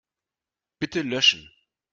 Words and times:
Bitte 0.79 1.03
löschen. 1.03 1.47